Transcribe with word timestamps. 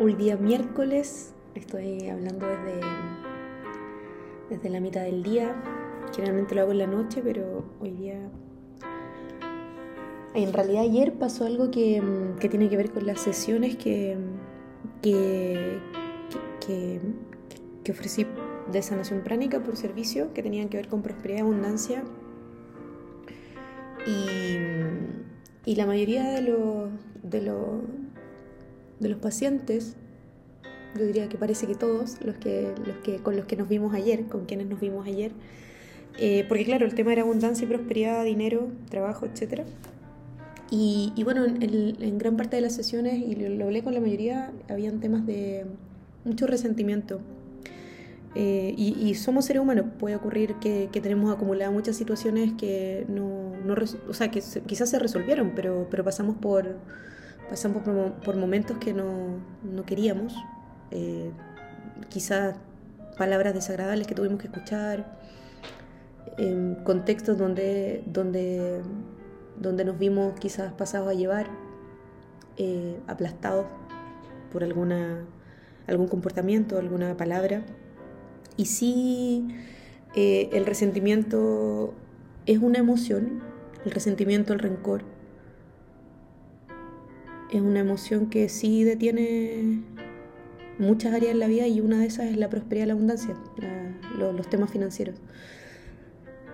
Hoy 0.00 0.14
día 0.14 0.36
miércoles, 0.36 1.32
estoy 1.54 2.08
hablando 2.08 2.48
desde, 2.48 2.80
desde 4.50 4.68
la 4.68 4.80
mitad 4.80 5.02
del 5.02 5.22
día. 5.22 5.54
Generalmente 6.12 6.56
lo 6.56 6.62
hago 6.62 6.72
en 6.72 6.78
la 6.78 6.86
noche, 6.88 7.20
pero 7.22 7.64
hoy 7.80 7.92
día... 7.92 8.18
En 10.34 10.52
realidad 10.52 10.82
ayer 10.82 11.12
pasó 11.12 11.46
algo 11.46 11.70
que, 11.70 12.02
que 12.40 12.48
tiene 12.48 12.68
que 12.68 12.76
ver 12.76 12.90
con 12.90 13.06
las 13.06 13.20
sesiones 13.20 13.76
que, 13.76 14.16
que, 15.00 15.78
que, 16.66 17.92
ofrecí 17.92 18.26
de 18.72 18.82
sanación 18.82 19.20
pránica 19.20 19.60
por 19.60 19.76
servicio, 19.76 20.34
que 20.34 20.42
tenían 20.42 20.68
que 20.70 20.76
ver 20.76 20.88
con 20.88 21.02
prosperidad 21.02 21.38
y 21.38 21.42
abundancia. 21.42 22.02
Y, 24.08 25.70
y 25.70 25.76
la 25.76 25.86
mayoría 25.86 26.24
de 26.30 26.42
los, 26.42 26.90
de, 27.22 27.42
los, 27.42 27.82
de 29.00 29.08
los 29.08 29.18
pacientes, 29.18 29.96
yo 30.96 31.06
diría 31.06 31.28
que 31.28 31.36
parece 31.36 31.66
que 31.66 31.74
todos, 31.74 32.18
los 32.24 32.36
que, 32.36 32.72
los 32.86 32.96
que, 32.98 33.16
con 33.18 33.36
los 33.36 33.46
que 33.46 33.56
nos 33.56 33.68
vimos 33.68 33.94
ayer, 33.94 34.26
con 34.26 34.46
quienes 34.46 34.66
nos 34.66 34.80
vimos 34.80 35.06
ayer, 35.06 35.32
eh, 36.18 36.44
porque 36.48 36.64
claro, 36.64 36.86
el 36.86 36.94
tema 36.94 37.12
era 37.12 37.22
abundancia 37.22 37.64
y 37.64 37.68
prosperidad, 37.68 38.24
dinero, 38.24 38.68
trabajo, 38.88 39.26
etc. 39.26 39.62
Y, 40.70 41.12
y 41.16 41.24
bueno, 41.24 41.44
en, 41.44 42.18
gran 42.18 42.36
parte 42.36 42.56
de 42.56 42.62
las 42.62 42.74
sesiones, 42.74 43.14
y 43.14 43.34
lo, 43.34 43.48
lo 43.48 43.64
hablé 43.64 43.82
con 43.82 43.94
la 43.94 44.00
mayoría, 44.00 44.52
habían 44.68 45.00
temas 45.00 45.26
de 45.26 45.66
mucho 46.24 46.46
resentimiento, 46.46 47.20
eh, 48.36 48.74
y, 48.76 49.14
somos 49.14 49.44
seres 49.44 49.62
humanos, 49.62 49.86
puede 49.98 50.16
ocurrir 50.16 50.56
que, 50.56 50.88
que 50.90 51.00
tenemos 51.00 51.32
acumuladas 51.32 51.72
muchas 51.72 51.96
situaciones 51.96 52.52
que 52.54 53.06
no, 53.08 53.52
no 53.64 53.76
o 54.08 54.12
sea, 54.14 54.32
que 54.32 54.40
se, 54.40 54.60
quizás 54.62 54.90
se 54.90 54.98
resolvieron, 54.98 55.52
pero, 55.54 55.86
pero 55.88 56.02
pasamos 56.02 56.36
por 56.38 56.76
pasamos 57.48 57.82
por, 58.24 58.36
momentos 58.36 58.78
que 58.78 58.92
no, 58.92 59.38
no 59.62 59.84
queríamos, 59.84 60.34
eh, 60.90 61.30
quizás 62.08 62.56
palabras 63.16 63.54
desagradables 63.54 64.06
que 64.06 64.14
tuvimos 64.14 64.40
que 64.40 64.46
escuchar, 64.46 65.18
en 66.38 66.76
contextos 66.84 67.38
donde, 67.38 68.02
donde, 68.06 68.82
donde 69.58 69.84
nos 69.84 69.98
vimos 69.98 70.38
quizás 70.38 70.72
pasados 70.72 71.08
a 71.08 71.14
llevar, 71.14 71.46
eh, 72.56 73.00
aplastados 73.06 73.66
por 74.52 74.64
alguna, 74.64 75.24
algún 75.86 76.08
comportamiento, 76.08 76.78
alguna 76.78 77.16
palabra. 77.16 77.62
Y 78.56 78.66
sí, 78.66 79.48
eh, 80.14 80.50
el 80.52 80.66
resentimiento 80.66 81.94
es 82.46 82.58
una 82.58 82.78
emoción, 82.78 83.42
el 83.84 83.90
resentimiento, 83.90 84.52
el 84.52 84.60
rencor, 84.60 85.02
es 87.50 87.60
una 87.60 87.80
emoción 87.80 88.30
que 88.30 88.48
sí 88.48 88.84
detiene 88.84 89.82
muchas 90.78 91.14
áreas 91.14 91.32
en 91.32 91.40
la 91.40 91.46
vida 91.46 91.66
y 91.66 91.80
una 91.80 91.98
de 91.98 92.06
esas 92.06 92.26
es 92.26 92.36
la 92.36 92.48
prosperidad 92.48 92.86
y 92.86 92.88
la 92.88 92.94
abundancia, 92.94 93.34
los 94.18 94.48
temas 94.48 94.70
financieros. 94.70 95.16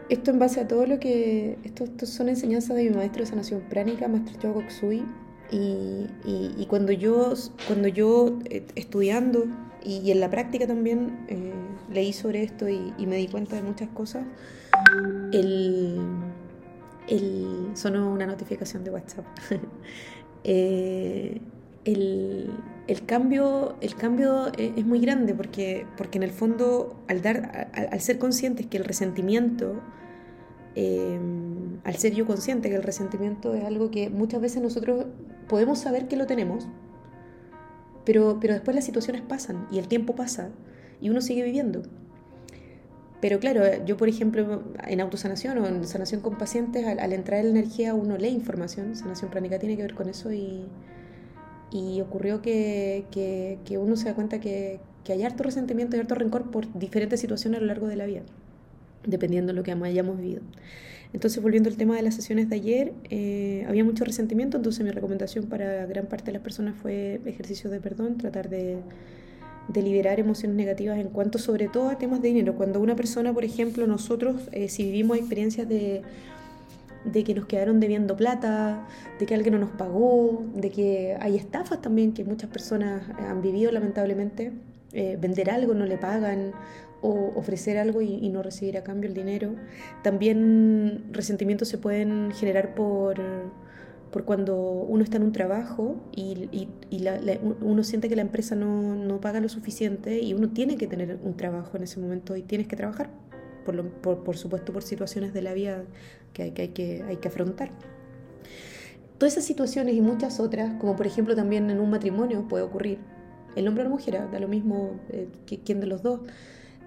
Esto 0.08 0.32
en 0.32 0.40
base 0.40 0.60
a 0.60 0.66
todo 0.66 0.86
lo 0.86 0.98
que... 0.98 1.56
Esto, 1.62 1.84
esto 1.84 2.04
son 2.04 2.28
enseñanzas 2.28 2.76
de 2.76 2.90
mi 2.90 2.90
maestro 2.90 3.22
de 3.22 3.26
sanación 3.26 3.60
pránica, 3.68 4.08
Maestro 4.08 4.40
Chogo 4.40 4.54
Koksui, 4.62 5.04
y, 5.52 6.06
y, 6.24 6.66
cuando 6.66 6.92
yo, 6.92 7.34
cuando 7.66 7.88
yo 7.88 8.38
eh, 8.44 8.64
estudiando 8.76 9.46
y, 9.82 10.10
en 10.12 10.20
la 10.20 10.30
práctica 10.30 10.66
también 10.66 11.24
eh, 11.28 11.52
leí 11.92 12.12
sobre 12.12 12.44
esto 12.44 12.68
y, 12.68 12.92
me 12.98 13.16
di 13.16 13.26
cuenta 13.26 13.56
de 13.56 13.62
muchas 13.62 13.88
cosas, 13.88 14.24
el, 15.32 15.98
el, 17.08 17.70
sonó 17.74 18.12
una 18.12 18.26
notificación 18.26 18.84
de 18.84 18.90
WhatsApp. 18.90 19.24
eh, 20.44 21.40
el, 21.84 22.50
el, 22.86 23.06
cambio, 23.06 23.76
el 23.80 23.94
cambio 23.94 24.52
es 24.56 24.86
muy 24.86 25.00
grande 25.00 25.34
porque, 25.34 25.86
porque 25.96 26.18
en 26.18 26.22
el 26.22 26.30
fondo 26.30 27.00
al, 27.08 27.22
dar, 27.22 27.70
al, 27.72 27.88
al 27.92 28.00
ser 28.00 28.18
conscientes 28.18 28.66
que 28.66 28.76
el 28.76 28.84
resentimiento 28.84 29.80
eh, 30.76 31.18
al 31.84 31.96
ser 31.96 32.14
yo 32.14 32.26
consciente 32.26 32.68
que 32.68 32.76
el 32.76 32.82
resentimiento 32.82 33.54
es 33.54 33.64
algo 33.64 33.90
que 33.90 34.08
muchas 34.08 34.40
veces 34.40 34.62
nosotros 34.62 35.06
podemos 35.48 35.80
saber 35.80 36.06
que 36.06 36.16
lo 36.16 36.26
tenemos, 36.26 36.68
pero, 38.04 38.38
pero 38.40 38.54
después 38.54 38.74
las 38.74 38.84
situaciones 38.84 39.22
pasan 39.22 39.66
y 39.70 39.78
el 39.78 39.88
tiempo 39.88 40.14
pasa 40.14 40.50
y 41.00 41.10
uno 41.10 41.20
sigue 41.20 41.42
viviendo. 41.42 41.82
Pero 43.20 43.38
claro, 43.38 43.62
yo 43.84 43.96
por 43.96 44.08
ejemplo 44.08 44.62
en 44.86 45.00
autosanación 45.00 45.58
o 45.58 45.66
en 45.66 45.86
sanación 45.86 46.20
con 46.20 46.38
pacientes, 46.38 46.86
al, 46.86 47.12
entrar 47.12 47.40
en 47.40 47.52
la 47.52 47.60
energía 47.60 47.94
uno 47.94 48.16
lee 48.16 48.28
información, 48.28 48.96
sanación 48.96 49.30
pránica 49.30 49.58
tiene 49.58 49.76
que 49.76 49.82
ver 49.82 49.94
con 49.94 50.08
eso 50.08 50.32
y, 50.32 50.64
y 51.70 52.00
ocurrió 52.00 52.40
que, 52.40 53.04
que, 53.12 53.78
uno 53.78 53.96
se 53.96 54.06
da 54.06 54.14
cuenta 54.14 54.40
que, 54.40 54.80
que 55.04 55.12
hay 55.12 55.22
harto 55.22 55.42
resentimiento 55.42 55.96
y 55.96 56.00
harto 56.00 56.14
rencor 56.14 56.50
por 56.50 56.72
diferentes 56.78 57.20
situaciones 57.20 57.58
a 57.58 57.60
lo 57.60 57.66
largo 57.66 57.88
de 57.88 57.96
la 57.96 58.06
vida 58.06 58.22
dependiendo 59.04 59.52
de 59.52 59.56
lo 59.56 59.62
que 59.62 59.72
hayamos 59.72 60.18
vivido. 60.18 60.42
Entonces, 61.12 61.42
volviendo 61.42 61.68
al 61.68 61.76
tema 61.76 61.96
de 61.96 62.02
las 62.02 62.14
sesiones 62.14 62.48
de 62.48 62.56
ayer, 62.56 62.92
eh, 63.08 63.64
había 63.68 63.82
mucho 63.84 64.04
resentimiento, 64.04 64.56
entonces 64.56 64.84
mi 64.84 64.90
recomendación 64.90 65.46
para 65.46 65.86
gran 65.86 66.06
parte 66.06 66.26
de 66.26 66.32
las 66.32 66.42
personas 66.42 66.76
fue 66.76 67.20
ejercicios 67.24 67.72
de 67.72 67.80
perdón, 67.80 68.16
tratar 68.16 68.48
de, 68.48 68.78
de, 69.72 69.82
liberar 69.82 70.20
emociones 70.20 70.56
negativas 70.56 70.98
en 70.98 71.08
cuanto 71.08 71.38
sobre 71.38 71.68
todo 71.68 71.88
a 71.88 71.98
temas 71.98 72.22
de 72.22 72.28
dinero. 72.28 72.54
Cuando 72.54 72.80
una 72.80 72.96
persona, 72.96 73.32
por 73.32 73.44
ejemplo, 73.44 73.86
nosotros, 73.86 74.48
eh, 74.52 74.68
si 74.68 74.84
vivimos 74.84 75.18
experiencias 75.18 75.68
de, 75.68 76.02
de 77.04 77.24
que 77.24 77.34
nos 77.34 77.46
quedaron 77.46 77.80
debiendo 77.80 78.16
plata, 78.16 78.86
de 79.18 79.26
que 79.26 79.34
alguien 79.34 79.54
no 79.54 79.60
nos 79.60 79.70
pagó, 79.70 80.44
de 80.54 80.70
que 80.70 81.16
hay 81.20 81.36
estafas 81.36 81.80
también 81.80 82.12
que 82.12 82.24
muchas 82.24 82.50
personas 82.50 83.02
han 83.18 83.42
vivido 83.42 83.72
lamentablemente, 83.72 84.52
eh, 84.92 85.16
vender 85.20 85.50
algo 85.50 85.74
no 85.74 85.86
le 85.86 85.96
pagan 85.98 86.52
o 87.02 87.32
ofrecer 87.36 87.78
algo 87.78 88.02
y, 88.02 88.14
y, 88.14 88.28
no 88.28 88.42
recibir 88.42 88.76
a 88.76 88.84
cambio 88.84 89.08
el 89.08 89.14
dinero. 89.14 89.54
También 90.02 91.06
resentimientos 91.12 91.68
se 91.68 91.78
pueden 91.78 92.30
generar 92.32 92.74
por, 92.74 93.18
por 94.10 94.24
cuando 94.24 94.56
uno 94.56 95.04
está 95.04 95.16
en 95.16 95.22
un 95.22 95.32
trabajo 95.32 95.96
y, 96.14 96.68
uno 97.60 97.84
siente 97.84 98.08
que 98.08 98.16
la 98.16 98.22
empresa 98.22 98.54
no, 98.56 98.94
no, 98.94 99.20
paga 99.20 99.40
lo 99.40 99.48
suficiente 99.48 100.20
y 100.20 100.34
uno 100.34 100.50
tiene 100.50 100.76
que 100.76 100.86
tener 100.86 101.18
un 101.22 101.36
trabajo 101.36 101.76
en 101.76 101.84
ese 101.84 102.00
momento 102.00 102.36
y 102.36 102.42
tienes 102.42 102.66
que 102.66 102.76
trabajar, 102.76 103.10
por, 103.64 103.74
lo, 103.74 103.88
por, 103.88 104.24
por 104.24 104.36
supuesto 104.36 104.72
por 104.72 104.82
situaciones 104.82 105.32
de 105.32 105.42
la 105.42 105.54
vida 105.54 105.84
que 106.32 106.44
hay 106.44 106.50
que, 106.52 106.62
hay 106.62 106.68
que, 106.68 107.02
hay 107.02 107.16
que 107.16 107.28
afrontar. 107.28 107.70
Todas 109.18 109.34
esas 109.34 109.44
situaciones 109.44 109.94
y 109.94 110.00
muchas 110.00 110.40
otras, 110.40 110.74
como 110.80 110.96
por 110.96 111.06
ejemplo 111.06 111.36
también 111.36 111.70
en 111.70 111.78
un 111.78 111.90
matrimonio 111.90 112.48
puede 112.48 112.64
ocurrir, 112.64 112.98
el 113.56 113.68
hombre 113.68 113.82
o 113.82 113.84
la 113.84 113.90
mujer, 113.90 114.20
da 114.30 114.38
lo 114.38 114.48
mismo 114.48 115.00
eh, 115.10 115.28
quién 115.64 115.80
de 115.80 115.86
los 115.86 116.02
dos, 116.02 116.20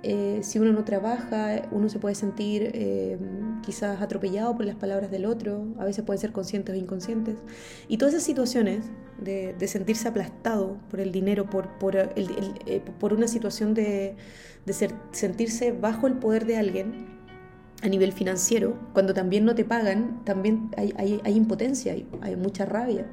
eh, 0.06 0.40
si 0.44 0.60
uno 0.60 0.74
no 0.74 0.84
trabaja, 0.84 1.62
uno 1.72 1.88
se 1.88 1.98
puede 1.98 2.14
sentir 2.16 2.72
eh, 2.74 3.18
quizás 3.62 4.02
atropellado 4.02 4.54
por 4.54 4.66
las 4.66 4.76
palabras 4.76 5.10
del 5.10 5.26
otro, 5.26 5.66
a 5.80 5.86
veces 5.86 6.04
pueden 6.04 6.20
ser 6.20 6.34
conscientes 6.34 6.76
o 6.76 6.78
inconscientes. 6.78 7.38
Y 7.88 7.98
todas 7.98 8.14
esas 8.14 8.26
situaciones 8.26 8.86
de, 9.18 9.56
sentirse 9.66 10.10
aplastado 10.10 10.78
por 10.90 11.00
el 11.00 11.14
dinero, 11.14 11.50
por, 11.50 11.70
por, 11.80 11.96
eh, 11.96 12.82
una 13.02 13.28
situación 13.30 13.74
de, 13.74 14.18
sentirse 15.12 15.72
bajo 15.72 16.08
el 16.08 16.16
poder 16.16 16.46
de 16.46 16.58
alguien 16.58 17.06
a 17.82 17.88
nivel 17.88 18.12
financiero, 18.12 18.78
cuando 18.92 19.14
también 19.14 19.46
no 19.46 19.56
te 19.56 19.64
pagan, 19.64 20.22
también 20.26 20.70
hay, 20.76 21.22
impotencia, 21.34 21.94
hay, 21.94 22.06
hay, 22.22 22.36
mucha 22.36 22.66
rabia 22.66 23.06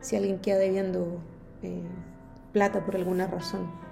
si 0.00 0.16
alguien 0.16 0.38
queda 0.38 0.58
debiendo 0.58 1.20
plata 2.52 2.84
por 2.84 2.96
alguna 2.96 3.26
razón 3.26 3.87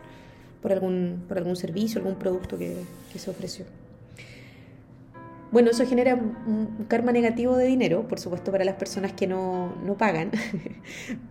por 0.66 0.72
algún, 0.72 1.22
por 1.28 1.38
algún 1.38 1.54
servicio, 1.54 2.00
algún 2.00 2.16
producto 2.16 2.58
que, 2.58 2.74
que 3.12 3.20
se 3.20 3.30
ofreció. 3.30 3.66
Bueno, 5.52 5.70
eso 5.70 5.86
genera 5.86 6.16
un 6.16 6.86
karma 6.88 7.12
negativo 7.12 7.56
de 7.56 7.66
dinero, 7.66 8.08
por 8.08 8.18
supuesto, 8.18 8.50
para 8.50 8.64
las 8.64 8.74
personas 8.74 9.12
que 9.12 9.28
no, 9.28 9.76
no 9.84 9.96
pagan, 9.96 10.32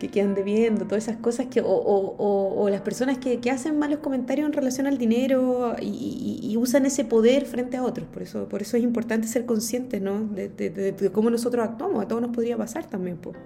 que 0.00 0.08
quedan 0.08 0.34
debiendo, 0.34 0.86
todas 0.86 1.04
esas 1.04 1.18
cosas, 1.18 1.46
que, 1.46 1.60
o, 1.60 1.68
o, 1.68 2.16
o, 2.16 2.64
o 2.64 2.68
las 2.68 2.80
personas 2.80 3.18
que, 3.18 3.38
que, 3.38 3.48
hacen 3.52 3.78
malos 3.78 4.00
comentarios 4.00 4.48
en 4.48 4.52
relación 4.52 4.88
al 4.88 4.98
dinero 4.98 5.76
y, 5.80 5.86
y, 5.86 6.50
y, 6.50 6.56
usan 6.56 6.84
ese 6.84 7.04
poder 7.04 7.46
frente 7.46 7.76
a 7.76 7.84
otros. 7.84 8.08
Por 8.08 8.22
eso, 8.22 8.48
por 8.48 8.60
eso 8.60 8.76
es 8.76 8.82
importante 8.82 9.28
ser 9.28 9.46
conscientes 9.46 10.02
¿no? 10.02 10.24
de, 10.24 10.48
de, 10.48 10.70
de, 10.70 10.90
de 10.90 11.12
cómo 11.12 11.30
nosotros 11.30 11.64
actuamos. 11.64 12.02
A 12.02 12.08
todos 12.08 12.22
nos 12.22 12.32
podría 12.32 12.56
pasar 12.56 12.86
también. 12.86 13.18
Pues. 13.18 13.36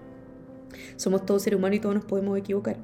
Somos 0.97 1.27
todos 1.27 1.43
seres 1.43 1.59
humanos 1.59 1.77
y 1.77 1.81
todos 1.81 1.97
nos 1.97 2.07
podemos 2.07 2.39
equivocar. 2.39 2.79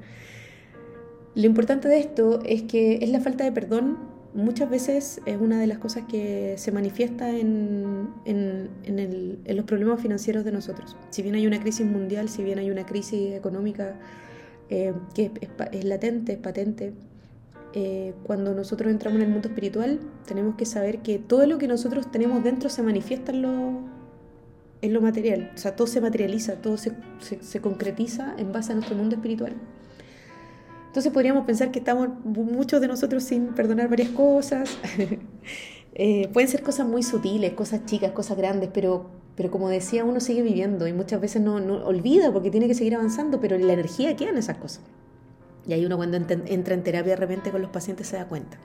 Lo 1.35 1.45
importante 1.45 1.87
de 1.87 1.99
esto 1.99 2.39
es 2.45 2.63
que 2.63 2.99
es 3.01 3.09
la 3.09 3.19
falta 3.19 3.43
de 3.43 3.51
perdón. 3.51 3.97
Muchas 4.33 4.69
veces 4.69 5.21
es 5.25 5.37
una 5.39 5.59
de 5.59 5.67
las 5.67 5.79
cosas 5.79 6.03
que 6.07 6.55
se 6.57 6.71
manifiesta 6.71 7.29
en, 7.29 8.09
en, 8.25 8.69
en, 8.83 8.99
el, 8.99 9.39
en, 9.45 9.57
los 9.57 9.65
problemas 9.65 10.01
financieros 10.01 10.43
de 10.43 10.51
nosotros. 10.51 10.95
Si 11.09 11.21
bien 11.21 11.35
hay 11.35 11.47
una 11.47 11.59
crisis 11.59 11.85
mundial, 11.85 12.29
si 12.29 12.43
bien 12.43 12.59
hay 12.59 12.69
una 12.69 12.85
crisis 12.85 13.33
económica 13.33 13.95
eh, 14.69 14.93
que 15.15 15.31
es, 15.71 15.85
latente, 15.85 16.33
es 16.33 16.37
patente, 16.37 16.93
eh, 17.73 18.13
cuando 18.23 18.53
nosotros 18.53 18.91
entramos 18.91 19.17
en 19.17 19.27
el 19.27 19.31
mundo 19.31 19.47
espiritual, 19.47 19.99
tenemos 20.27 20.55
que 20.55 20.65
saber 20.65 20.99
que 20.99 21.17
todo 21.17 21.45
lo 21.47 21.57
que 21.57 21.67
nosotros 21.67 22.11
tenemos 22.11 22.43
dentro 22.43 22.69
se 22.69 22.83
manifiesta 22.83 23.31
en 23.31 23.41
lo, 23.41 23.79
en 24.81 24.93
lo 24.93 25.01
material. 25.01 25.51
O 25.55 25.57
sea, 25.57 25.75
todo 25.75 25.87
se 25.87 26.01
materializa, 26.01 26.55
todo 26.55 26.77
se, 26.77 26.91
se, 27.19 27.41
se 27.41 27.61
concretiza 27.61 28.35
en 28.37 28.51
base 28.51 28.73
a 28.73 28.75
nuestro 28.75 28.95
mundo 28.95 29.15
espiritual. 29.15 29.55
Entonces 30.89 31.13
podríamos 31.13 31.45
pensar 31.45 31.69
que 31.69 31.77
estamos 31.77 32.09
muchos 32.25 32.81
de 32.81 32.87
nosotros 32.87 33.23
sin 33.23 33.49
perdonar 33.49 33.89
varias 33.89 34.09
cosas. 34.09 34.77
Eh, 36.01 36.29
pueden 36.31 36.47
ser 36.47 36.61
cosas 36.61 36.87
muy 36.87 37.03
sutiles, 37.03 37.53
cosas 37.53 37.85
chicas, 37.85 38.11
cosas 38.11 38.37
grandes, 38.37 38.69
pero, 38.73 39.09
pero 39.35 39.51
como 39.51 39.67
decía, 39.67 40.05
uno 40.05 40.21
sigue 40.21 40.43
viviendo 40.43 40.87
y 40.87 40.93
muchas 40.93 41.19
veces 41.19 41.41
no, 41.41 41.59
no 41.59 41.83
olvida 41.85 42.31
porque 42.31 42.49
tiene 42.51 42.67
que 42.67 42.73
seguir 42.73 42.95
avanzando, 42.95 43.41
pero 43.41 43.57
la 43.57 43.73
energía 43.73 44.15
queda 44.15 44.29
en 44.29 44.37
esas 44.37 44.57
cosas. 44.59 44.81
Y 45.67 45.73
ahí 45.73 45.85
uno 45.85 45.97
cuando 45.97 46.15
entra 46.15 46.73
en 46.73 46.83
terapia 46.83 47.11
de 47.11 47.15
repente 47.17 47.51
con 47.51 47.61
los 47.61 47.69
pacientes 47.69 48.07
se 48.07 48.15
da 48.15 48.27
cuenta, 48.27 48.57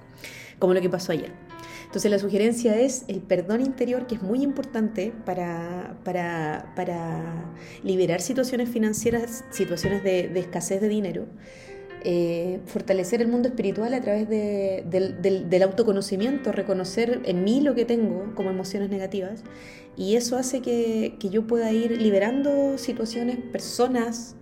como 0.60 0.74
lo 0.74 0.80
que 0.80 0.88
pasó 0.88 1.10
ayer. 1.10 1.32
Entonces 1.86 2.10
la 2.10 2.18
sugerencia 2.18 2.78
es 2.78 3.04
el 3.08 3.20
perdón 3.20 3.62
interior, 3.62 4.06
que 4.06 4.14
es 4.14 4.22
muy 4.22 4.42
importante 4.42 5.12
para, 5.24 5.96
para, 6.04 6.72
para 6.76 7.52
liberar 7.82 8.20
situaciones 8.20 8.68
financieras, 8.68 9.44
situaciones 9.50 10.04
de, 10.04 10.28
de 10.28 10.40
escasez 10.40 10.80
de 10.80 10.88
dinero. 10.88 11.26
Eh, 12.06 12.60
fortalecer 12.66 13.22
el 13.22 13.28
mundo 13.28 13.48
espiritual 13.48 13.94
a 13.94 14.00
través 14.02 14.28
de, 14.28 14.84
del, 14.86 15.62
autoconocimiento, 15.62 16.52
reconocer 16.52 17.22
en 17.24 17.44
mí 17.44 17.62
lo 17.62 17.74
que 17.74 17.86
tengo 17.86 18.34
como 18.34 18.50
emociones 18.50 18.90
negativas. 18.90 19.42
Y 19.96 20.16
eso 20.16 20.36
hace 20.36 20.60
que, 20.60 21.16
que 21.18 21.30
yo 21.30 21.46
pueda 21.46 21.72
ir 21.72 22.02
liberando 22.02 22.76
situaciones, 22.76 23.38
personas 23.38 24.36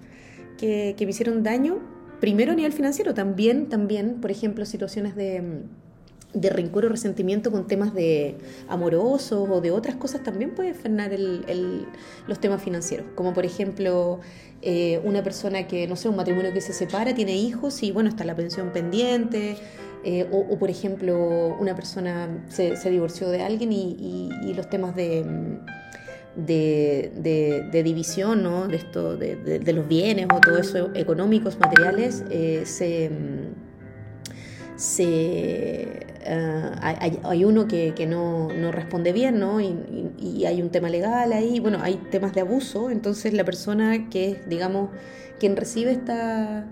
que, 0.58 0.96
que, 0.98 1.06
me 1.06 1.10
hicieron 1.10 1.44
daño, 1.44 1.78
primero 2.20 2.50
a 2.50 2.54
nivel 2.56 2.72
financiero, 2.72 3.14
también, 3.14 3.68
también, 3.68 4.20
por 4.20 4.32
ejemplo, 4.32 4.66
situaciones 4.66 5.14
de 5.14 5.62
de 6.34 6.50
rencor 6.50 6.86
o 6.86 6.88
resentimiento 6.88 7.50
con 7.50 7.66
temas 7.66 7.94
de 7.94 8.36
amorosos 8.68 9.48
o 9.50 9.60
de 9.60 9.70
otras 9.70 9.96
cosas 9.96 10.22
también 10.22 10.50
puede 10.54 10.74
frenar 10.74 11.12
el, 11.12 11.86
los 12.26 12.40
temas 12.40 12.62
financieros. 12.62 13.06
Como 13.14 13.32
por 13.34 13.44
ejemplo, 13.44 14.20
eh, 14.62 15.00
una 15.04 15.22
persona 15.22 15.66
que, 15.66 15.86
no 15.86 15.96
sé, 15.96 16.08
un 16.08 16.16
matrimonio 16.16 16.52
que 16.52 16.60
se 16.60 16.72
separa, 16.72 17.14
tiene 17.14 17.36
hijos 17.36 17.82
y 17.82 17.92
bueno, 17.92 18.08
está 18.08 18.24
la 18.24 18.34
pensión 18.34 18.70
pendiente. 18.70 19.56
Eh, 20.04 20.26
o, 20.32 20.58
por 20.58 20.68
ejemplo, 20.68 21.56
una 21.60 21.76
persona 21.76 22.44
se, 22.48 22.74
divorció 22.90 23.28
de 23.28 23.42
alguien 23.42 23.72
y, 23.72 24.52
los 24.56 24.68
temas 24.68 24.96
de, 24.96 25.24
de, 26.34 27.82
división, 27.84 28.42
¿no? 28.42 28.66
de, 28.66 28.76
esto, 28.76 29.16
de, 29.16 29.72
los 29.72 29.86
bienes 29.86 30.26
o 30.34 30.40
todo 30.40 30.58
eso 30.58 30.90
económicos, 30.94 31.56
materiales, 31.60 32.24
eh, 32.30 32.62
se 32.64 33.12
se, 34.82 36.06
eh, 36.24 36.70
hay, 37.24 37.44
uno 37.44 37.66
que, 37.66 38.06
no, 38.08 38.48
responde 38.72 39.12
bien, 39.12 39.38
¿no? 39.38 39.60
Y, 39.60 40.44
hay 40.46 40.60
un 40.60 40.70
tema 40.70 40.88
legal 40.88 41.32
ahí, 41.32 41.60
bueno, 41.60 41.78
hay 41.82 41.96
temas 42.10 42.34
de 42.34 42.40
abuso, 42.40 42.90
entonces 42.90 43.32
la 43.32 43.44
persona 43.44 44.08
que 44.10 44.32
es, 44.32 44.48
digamos, 44.48 44.90
quien 45.38 45.56
recibe 45.56 45.92
esta, 45.92 46.66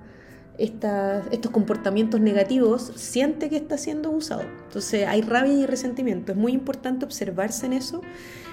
estos 0.59 1.51
comportamientos 1.51 2.21
negativos 2.21 2.93
siente 2.97 3.49
que 3.49 3.57
está 3.57 3.79
siendo 3.79 4.11
abusado. 4.11 4.43
Entonces 4.67 5.07
hay 5.07 5.23
rabia 5.23 5.55
y 5.55 5.67
resentimiento. 5.67 6.33
Es 6.33 6.39
muy 6.39 6.53
importante 6.53 7.05
observarse 7.05 7.67
en 7.67 7.73
eso. 7.73 8.03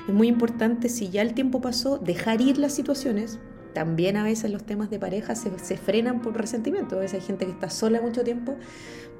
Es 0.07 0.13
muy 0.13 0.27
importante, 0.27 0.89
si 0.89 1.09
ya 1.09 1.21
el 1.21 1.33
tiempo 1.33 1.61
pasó, 1.61 1.97
dejar 1.97 2.41
ir 2.41 2.57
las 2.57 2.73
situaciones, 2.73 3.39
también 3.77 4.17
a 4.17 4.23
veces 4.23 4.49
los 4.49 4.63
temas 4.63 4.89
de 4.89 4.97
pareja 4.97 5.35
se, 5.35 5.77
frenan 5.77 6.23
por 6.23 6.35
resentimiento. 6.35 6.95
A 6.95 7.01
veces 7.01 7.21
hay 7.21 7.27
gente 7.27 7.45
que 7.45 7.51
está 7.51 7.69
sola 7.69 8.01
mucho 8.01 8.23
tiempo 8.23 8.55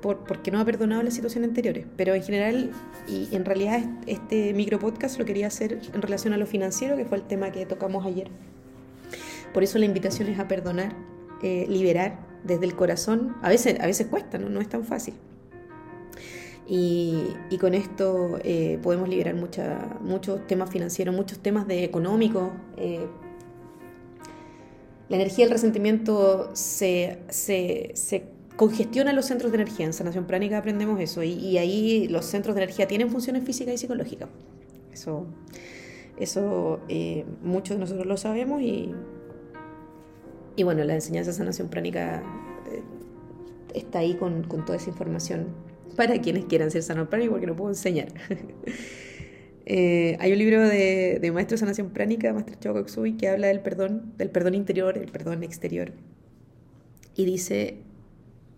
por, 0.01 0.23
porque 0.23 0.49
no 0.49 0.59
ha 0.59 0.65
perdonado 0.65 1.03
las 1.03 1.13
situaciones 1.13 1.49
anteriores. 1.49 1.85
Pero 1.95 2.15
en 2.15 2.23
general, 2.23 2.71
y 3.07 3.27
en 3.35 3.45
realidad 3.45 3.83
este 4.07 4.55
micro 4.55 4.79
podcast 4.79 5.19
lo 5.19 5.25
quería 5.25 5.45
hacer 5.45 5.79
en 5.93 6.01
relación 6.01 6.33
a 6.33 6.37
lo 6.37 6.47
financiero, 6.47 6.97
que 6.97 7.05
fue 7.05 7.19
el 7.19 7.23
tema 7.25 7.51
que 7.51 7.67
tocamos 7.67 8.03
ayer. 8.03 8.31
Por 9.53 9.61
eso 9.61 9.77
la 9.77 9.85
invitación 9.85 10.27
es 10.27 10.39
a 10.39 10.47
perdonar, 10.47 10.95
eh, 11.43 11.67
liberar 11.69 12.17
desde 12.43 12.65
el 12.65 12.75
corazón. 12.75 13.35
A 13.43 13.49
veces, 13.49 13.79
a 13.79 13.85
veces 13.85 14.07
cuesta, 14.07 14.39
no, 14.39 14.59
es 14.59 14.69
tan 14.69 14.85
fácil. 14.85 15.13
Y, 16.67 17.27
con 17.59 17.75
esto 17.75 18.39
eh, 18.43 18.79
podemos 18.81 19.07
liberar 19.07 19.35
muchos 19.35 20.47
temas 20.47 20.71
financieros, 20.71 21.13
muchos 21.15 21.37
temas 21.37 21.67
de 21.67 21.83
económicos, 21.83 22.49
eh, 22.75 23.05
la 25.09 25.15
energía 25.15 25.45
del 25.45 25.53
resentimiento 25.53 26.49
se, 26.53 27.19
se, 27.29 27.91
se, 27.93 28.25
congestiona 28.55 29.13
los 29.13 29.25
centros 29.25 29.51
de 29.51 29.57
energía. 29.57 29.85
En 29.85 29.93
sanación 29.93 30.25
pránica 30.25 30.57
aprendemos 30.57 30.99
eso. 30.99 31.23
Y, 31.23 31.57
ahí 31.57 32.07
los 32.07 32.25
centros 32.25 32.55
de 32.55 32.63
energía 32.63 32.87
tienen 32.87 33.09
funciones 33.09 33.43
físicas 33.43 33.75
y 33.75 33.77
psicológicas. 33.77 34.29
Eso, 34.91 35.27
eso 36.19 36.79
eh, 36.89 37.25
muchos 37.41 37.77
de 37.77 37.79
nosotros 37.79 38.05
lo 38.05 38.17
sabemos. 38.17 38.61
Y, 38.61 38.93
y 40.55 40.63
bueno, 40.63 40.83
la 40.83 40.95
enseñanza 40.95 41.31
de 41.31 41.37
sanación 41.37 41.69
pránica 41.69 42.23
eh, 42.71 42.81
está 43.75 43.99
ahí 43.99 44.15
con, 44.15 44.43
con, 44.43 44.65
toda 44.65 44.77
esa 44.77 44.89
información 44.89 45.47
para 45.95 46.19
quienes 46.19 46.45
quieran 46.45 46.69
ser 46.71 46.83
sanación 46.83 47.07
pránica 47.07 47.31
porque 47.31 47.47
no 47.47 47.55
puedo 47.55 47.69
enseñar. 47.69 48.09
Eh, 49.69 50.15
hay 50.21 50.31
un 50.31 50.37
libro 50.39 50.65
de, 50.65 51.19
de 51.19 51.31
Maestro 51.33 51.57
Sanación 51.57 51.89
Pránica, 51.89 52.31
Maestro 52.31 52.55
Chao 52.61 53.03
que 53.17 53.27
habla 53.27 53.47
del 53.47 53.59
perdón, 53.59 54.13
del 54.17 54.29
perdón 54.29 54.53
interior, 54.53 54.97
el 54.97 55.11
perdón 55.11 55.43
exterior. 55.43 55.91
Y 57.15 57.25
dice 57.25 57.75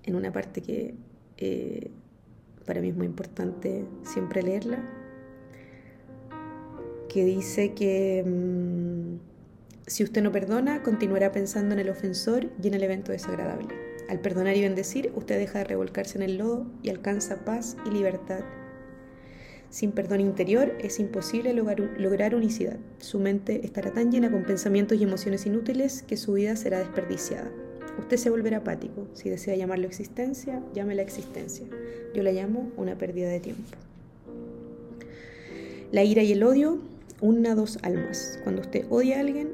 en 0.04 0.14
una 0.14 0.32
parte 0.32 0.62
que 0.62 0.94
eh, 1.38 1.90
para 2.64 2.80
mí 2.80 2.90
es 2.90 2.96
muy 2.96 3.08
importante 3.08 3.86
siempre 4.04 4.44
leerla, 4.44 4.88
que 7.12 7.26
dice 7.26 7.74
que 7.74 8.24
mm, 8.24 9.18
si 9.88 10.04
usted 10.04 10.22
no 10.22 10.32
perdona, 10.32 10.84
continuará 10.84 11.32
pensando 11.32 11.74
en 11.74 11.80
el 11.80 11.90
ofensor 11.90 12.52
y 12.62 12.68
en 12.68 12.76
el 12.76 12.84
evento 12.84 13.12
desagradable. 13.12 13.74
Al 14.10 14.20
perdonar 14.20 14.56
y 14.56 14.62
bendecir, 14.62 15.12
usted 15.16 15.40
deja 15.40 15.58
de 15.58 15.66
revolcarse 15.66 16.20
en 16.20 16.22
el 16.22 16.38
lodo 16.38 16.68
y 16.84 16.90
alcanza 16.90 17.44
paz 17.46 17.78
y 17.88 17.90
libertad 17.90 18.42
sin 19.70 19.92
perdón 19.92 20.22
interior 20.22 20.74
es 20.80 21.00
imposible 21.00 21.54
lograr, 21.54 22.36
unicidad. 22.36 22.78
Su 22.98 23.20
mente 23.20 23.66
estará 23.66 23.92
tan 23.94 24.12
llena 24.12 24.32
con 24.32 24.44
pensamientos 24.44 25.00
y 25.00 25.04
emociones 25.04 25.46
inútiles 25.46 26.04
que 26.04 26.18
su 26.18 26.34
vida 26.34 26.56
será 26.56 26.80
desperdiciada. 26.80 27.52
Usted 28.00 28.18
se 28.18 28.30
volverá 28.30 28.58
apático. 28.58 29.08
Si 29.14 29.30
desea 29.30 29.56
llamarlo 29.56 29.86
existencia, 29.86 30.64
la 30.74 31.02
existencia. 31.02 31.68
Yo 32.16 32.24
la 32.24 32.32
llamo 32.32 32.72
una 32.78 32.98
pérdida 32.98 33.30
de 33.30 33.40
tiempo. 33.40 33.64
La 35.92 36.04
ira 36.04 36.24
y 36.24 36.32
el 36.32 36.44
odio, 36.44 36.80
una 37.22 37.54
dos 37.56 37.78
almas. 37.84 38.40
Cuando 38.44 38.62
usted 38.62 38.86
odia 38.90 39.18
a 39.18 39.20
alguien, 39.20 39.50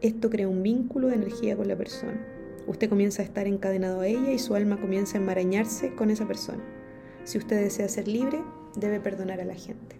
esto 0.00 0.30
crea 0.30 0.48
un 0.48 0.62
vínculo 0.62 1.08
de 1.08 1.14
energía 1.14 1.56
con 1.56 1.68
la 1.68 1.76
persona. 1.76 2.26
Usted 2.66 2.88
comienza 2.88 3.22
a 3.22 3.26
estar 3.26 3.46
encadenado 3.46 4.00
a 4.00 4.06
ella 4.06 4.32
y 4.32 4.38
su 4.38 4.54
alma 4.54 4.80
comienza 4.80 5.18
a 5.18 5.20
enmarañarse 5.20 5.94
con 5.94 6.10
esa 6.10 6.26
persona. 6.26 6.64
Si 7.24 7.38
usted 7.38 7.60
desea 7.60 7.88
ser 7.88 8.08
libre, 8.08 8.40
debe 8.76 9.00
perdonar 9.00 9.40
a 9.40 9.44
la 9.44 9.54
gente. 9.54 9.96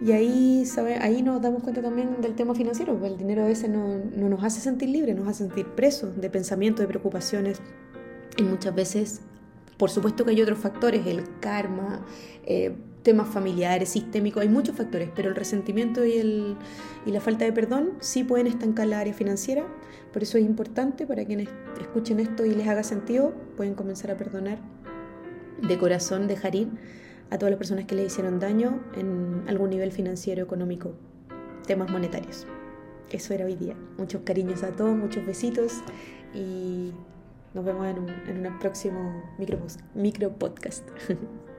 Y 0.00 0.12
ahí, 0.12 0.66
¿sabe? 0.66 0.96
ahí 0.96 1.22
nos 1.22 1.40
damos 1.40 1.62
cuenta 1.62 1.80
también 1.80 2.20
del 2.20 2.34
tema 2.34 2.54
financiero, 2.54 2.92
porque 2.92 3.08
el 3.08 3.16
dinero 3.16 3.44
a 3.44 3.46
veces 3.46 3.70
no, 3.70 3.98
no 3.98 4.28
nos 4.28 4.44
hace 4.44 4.60
sentir 4.60 4.90
libres, 4.90 5.16
nos 5.16 5.26
hace 5.26 5.44
sentir 5.44 5.66
presos 5.66 6.20
de 6.20 6.28
pensamientos, 6.28 6.80
de 6.82 6.88
preocupaciones. 6.88 7.60
Y 8.36 8.42
muchas 8.42 8.74
veces, 8.74 9.20
por 9.78 9.88
supuesto 9.88 10.24
que 10.24 10.32
hay 10.32 10.42
otros 10.42 10.58
factores, 10.58 11.06
el 11.06 11.24
karma, 11.40 12.04
eh, 12.44 12.76
temas 13.02 13.28
familiares, 13.28 13.88
sistémicos, 13.88 14.42
hay 14.42 14.50
muchos 14.50 14.76
factores, 14.76 15.08
pero 15.14 15.30
el 15.30 15.34
resentimiento 15.34 16.04
y, 16.04 16.18
el, 16.18 16.56
y 17.06 17.12
la 17.12 17.20
falta 17.20 17.46
de 17.46 17.52
perdón 17.52 17.92
sí 18.00 18.22
pueden 18.22 18.48
estancar 18.48 18.88
la 18.88 19.00
área 19.00 19.14
financiera. 19.14 19.64
Por 20.12 20.22
eso 20.22 20.36
es 20.36 20.44
importante 20.44 21.06
para 21.06 21.24
quienes 21.24 21.48
escuchen 21.80 22.20
esto 22.20 22.44
y 22.44 22.50
les 22.50 22.68
haga 22.68 22.82
sentido, 22.82 23.32
pueden 23.56 23.74
comenzar 23.74 24.10
a 24.10 24.16
perdonar 24.16 24.58
de 25.62 25.78
corazón 25.78 26.28
dejar 26.28 26.54
ir 26.54 26.68
a 27.30 27.38
todas 27.38 27.50
las 27.50 27.58
personas 27.58 27.86
que 27.86 27.94
le 27.94 28.04
hicieron 28.04 28.38
daño 28.38 28.80
en 28.94 29.44
algún 29.48 29.70
nivel 29.70 29.92
financiero, 29.92 30.42
económico, 30.42 30.92
temas 31.66 31.90
monetarios. 31.90 32.46
Eso 33.10 33.34
era 33.34 33.44
hoy 33.44 33.56
día. 33.56 33.76
Muchos 33.98 34.22
cariños 34.22 34.62
a 34.62 34.70
todos, 34.72 34.96
muchos 34.96 35.24
besitos 35.26 35.72
y 36.34 36.92
nos 37.54 37.64
vemos 37.64 37.86
en 37.86 37.98
un, 37.98 38.08
en 38.28 38.46
un 38.46 38.58
próximo 38.58 39.22
micro, 39.38 39.58
micro 39.94 40.32
podcast. 40.32 40.86